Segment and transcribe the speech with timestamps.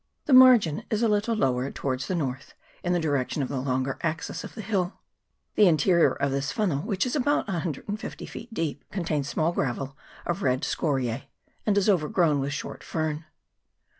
[0.25, 3.99] The margin is a little lower towards the north, in the direction of the longer
[4.01, 4.99] axis of the hill.
[5.53, 9.95] The interior of this funnel, which is about 150 feet deep, contains small gravel
[10.25, 11.25] of red scoriae,
[11.67, 13.25] and is overgrown with short fern.